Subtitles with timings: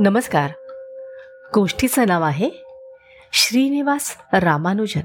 [0.00, 0.50] नमस्कार.
[1.54, 2.50] गोष्टीचं नाव आहे
[3.32, 5.00] श्रीनिवास रामानुजन.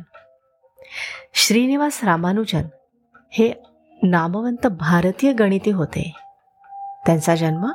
[1.33, 2.61] श्रीनिवास रामानुजन
[3.31, 3.53] हे
[4.03, 6.15] नामवंत भारतीय गणिती होते.
[7.05, 7.71] त्यांचा जन्म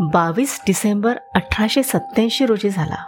[0.00, 3.06] बावीस डिसेंबर अठराशे सत्त्याऐंशी रोजी झाला.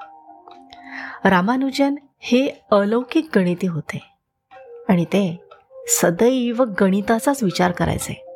[1.24, 4.14] रामानुजन हे अलौकिक गणिती होते
[4.88, 5.48] आणि ते
[5.86, 8.26] सदैव गणिताचाच विचार करायचे.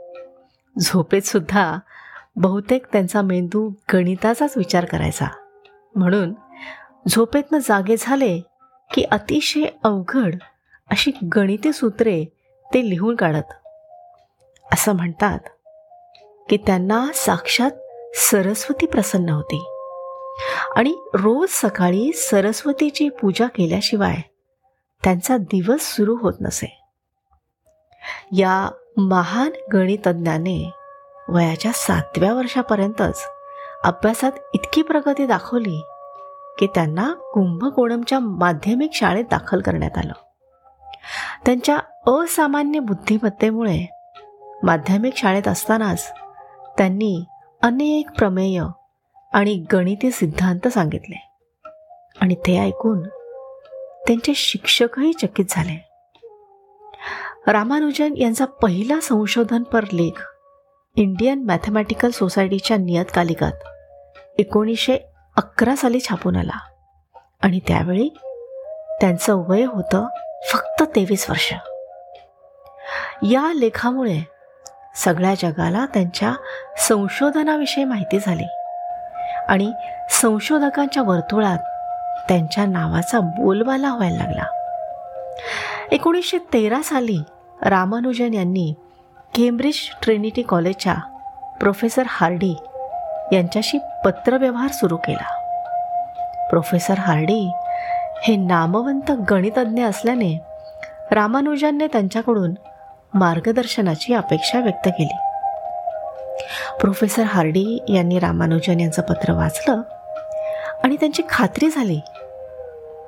[0.78, 1.76] झोपेतसुद्धा
[2.36, 5.26] बहुतेक त्यांचा मेंदू गणिताचाच विचार करायचा.
[5.94, 6.34] म्हणून
[7.08, 8.40] झोपेतनं जागे झाले
[8.94, 10.34] की अतिशय अवघड
[10.90, 12.24] अशी गणिती सूत्रे
[12.74, 13.52] ते लिहून काढत.
[14.72, 15.38] असं म्हणतात
[16.48, 17.70] की त्यांना साक्षात
[18.14, 19.70] सरस्वती प्रसन्न होती.
[20.76, 24.16] आणि रोज सकाळी सरस्वतीची पूजा केल्याशिवाय
[25.04, 26.80] त्यांचा दिवस सुरू होत नसे.
[28.32, 30.70] या महान गणितज्ञाने
[31.28, 33.22] वयाच्या सातव्या वर्षापर्यंतच
[33.84, 35.84] अभ्यासात इतकी प्रगती दाखवली
[36.58, 40.12] की त्यांना कुंभकोणमच्या माध्यमिक शाळेत दाखल करण्यात आलं.
[41.44, 43.86] त्यांच्या असामान्य बुद्धिमत्तेमुळे
[44.62, 46.12] माध्यमिक शाळेत असतानाच
[46.78, 47.24] त्यांनी
[47.62, 48.62] अनेक प्रमेय
[49.32, 51.28] आणि गणिती सिद्धांत सांगितले
[52.20, 53.02] आणि ते ऐकून
[54.06, 55.90] त्यांचे शिक्षकही चकित झाले.
[57.46, 60.33] रामानुजन यांचा पहिला संशोधनपर लेख
[60.96, 63.52] इंडियन मॅथमॅटिकल सोसायटीच्या नियतकालिकात
[64.38, 64.98] एकोणीसशे
[65.36, 66.58] अकरा साली छापून आला.
[67.42, 68.08] आणि त्यावेळी
[69.00, 70.06] त्यांचं वय होतं
[70.52, 71.52] फक्त तेवीस वर्ष.
[73.22, 74.20] या लेखामुळे
[74.96, 76.34] सगळ्या जगाला त्यांच्या
[76.78, 78.46] संशोधनाविषयी माहिती झाली.
[79.48, 79.72] आणि
[80.10, 81.58] संशोधकांच्या वर्तुळात
[82.28, 84.44] त्यांच्या नावाचा बोलबाला व्हायला लागला.
[85.92, 87.18] एकोणीसशे तेरा साली
[87.62, 88.74] रामानुजन यांनी
[89.34, 90.94] केम्ब्रिज ट्रिनिटी कॉलेजच्या
[91.60, 92.54] प्रोफेसर हार्डी
[93.32, 95.28] यांच्याशी पत्रव्यवहार सुरू केला.
[96.48, 97.50] प्रोफेसर हार्डी
[98.22, 100.38] हे नामवंत गणितज्ञ असल्याने
[101.12, 102.54] रामानुजांनी त्यांच्याकडून
[103.14, 105.16] मार्गदर्शनाची अपेक्षा व्यक्त केली.
[106.80, 109.80] प्रोफेसर हार्डी यांनी रामानुजन यांचं पत्र वाचलं
[110.84, 112.00] आणि त्यांची खात्री झाली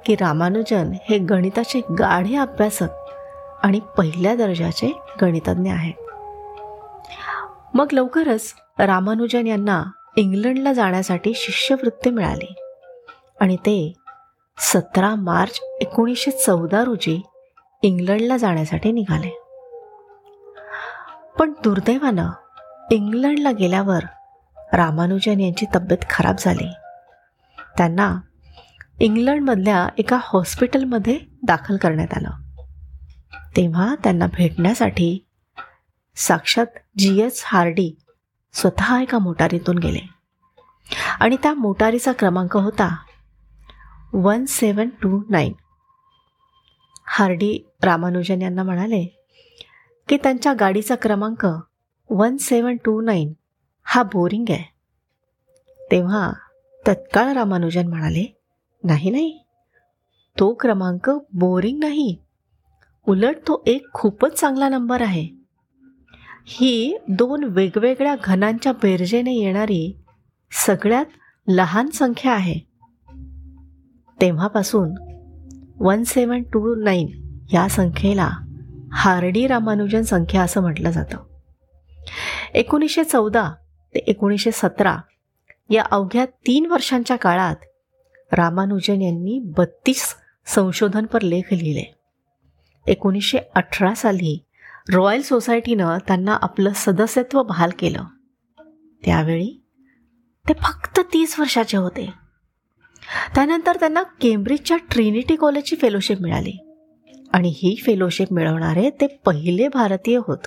[0.06, 2.88] की रामानुजन हे गणिताचे गाढे अभ्यासक
[3.62, 6.06] आणि पहिल्या दर्जाचे गणितज्ञ आहेत.
[7.76, 9.84] मग लवकरच रामानुजन यांना
[10.16, 12.54] इंग्लंडला जाण्यासाठी शिष्यवृत्ती मिळाली.
[13.41, 13.92] आणि ते
[14.59, 17.22] सतरा मार्च एकोणीसशे चौदा रोजी
[17.82, 19.42] इंग्लंडला जाण्यासाठी निघाले.
[21.38, 22.31] पण दुर्दैवानं
[22.91, 23.98] इंग्लंडला गेल्यावर
[24.72, 26.72] रामानुजन यांची तब्येत खराब झाली.
[27.78, 28.20] त्यांना
[29.00, 32.31] इंग्लंडमधल्या एका हॉस्पिटलमध्ये दाखल करण्यात आलं.
[33.56, 35.25] तेव्हा त्यांना भेटण्यासाठी
[36.16, 36.66] साक्षात
[36.99, 37.97] जी एस हार्डी
[38.53, 39.99] स्वतः एका मोटारीतून गेले.
[41.21, 42.97] आणि त्या मोटारीचा क्रमांक होता
[44.12, 45.53] one seven two nine.
[47.06, 49.05] Hardy Ramanujan यांना म्हणाले
[50.09, 51.47] की त्यांच्या गाडीचा क्रमांक
[52.10, 53.32] वन सेवन टू नाईन
[53.84, 54.72] हा बोरिंग आहे.
[55.91, 56.32] तेव्हा
[56.87, 58.37] तत्काळ रामानुजन म्हणाले
[58.84, 59.44] नाही नाही.
[60.41, 62.16] तो क्रमांक बोरिंग नाही.
[63.09, 65.45] उलट तो एक खूपच चांगला नंबर आहे.
[66.48, 69.96] ही दोन वेगवेगळ्या घनांच्या बेरजेने येणारी
[70.66, 71.04] सगळ्यात
[71.48, 72.58] लहान संख्या आहे.
[74.20, 74.94] तेव्हापासून
[75.80, 78.30] वन सेवन टू नाईन या संख्येला
[78.92, 81.18] हार्डी रामानुजन संख्या असं म्हटलं जातं.
[82.54, 83.50] एकोणीसशे चौदा
[83.94, 84.96] ते एकोणीसशे सतरा
[85.70, 87.56] या अवघ्या तीन वर्षांच्या काळात
[88.32, 90.14] रामानुजन यांनी बत्तीस
[90.46, 91.94] संशोधनपर लेख लिहिले.
[92.86, 94.45] एकोणीसशे अठरा साली
[94.94, 98.04] रॉयल सोसायटीनं त्यांना आपलं सदस्यत्व बहाल केलं.
[99.04, 99.62] त्यावेळी
[100.48, 102.12] ते फक्त तीस वर्षाचे होते.
[103.34, 106.75] त्यानंतर त्यांना केम्ब्रिजच्या ट्रिनिटी कॉलेजची फेलोशिप मिळाली.
[107.32, 110.38] आणि ही फेलोशिप मिळवणारे ते पहिले भारतीय होत.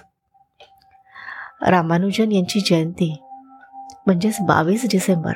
[1.62, 3.24] रामानुजन यांची जयंती
[4.06, 5.34] म्हणजेच बावीस डिसेंबर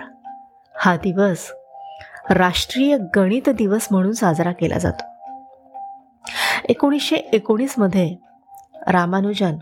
[0.76, 1.52] हा दिवस
[2.30, 5.04] राष्ट्रीय गणित दिवस म्हणून साजरा केला जातो.
[6.70, 8.16] एकोणीसशे एकोणीसमध्ये
[8.88, 9.58] रामानुजन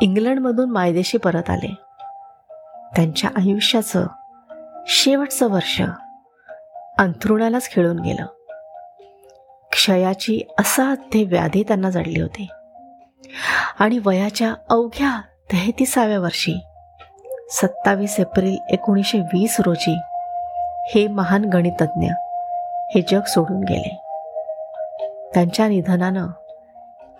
[0.00, 1.74] इंग्लंडमधून मायदेशी परत आले.
[2.96, 4.06] त्यांच्या आयुष्याचं
[4.86, 5.82] शेवटचं वर्ष
[6.98, 8.26] अंथरुणालाच खेळून गेलं.
[9.72, 12.48] क्षयाची असाध्य व्याधी त्यांना जडली होती.
[13.78, 15.20] आणि वयाच्या अवघ्या
[15.52, 16.60] तेहतीसाव्या वर्षी
[17.50, 19.98] सत्तावीस एप्रिल एकोणीसशे वीस रोजी
[20.90, 22.06] हे महान गणितज्ञ
[22.94, 24.00] हे जग सोडून गेले.
[25.34, 26.26] त्यांच्या निधनानं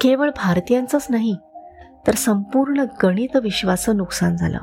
[0.00, 1.36] केवळ भारतीयांचंच नाही
[2.06, 4.58] तर संपूर्ण गणित विश्वाचं नुकसान झालं.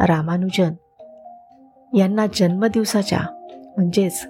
[0.00, 0.72] रामानुजन
[1.96, 3.18] यांना जन्मदिवसाच्या
[3.76, 4.26] म्हणजेच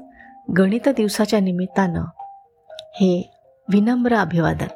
[0.59, 2.05] गणित दिवसाच्या निमित्तानं
[2.71, 3.31] हे
[3.69, 4.67] विनम्र अभिवादन.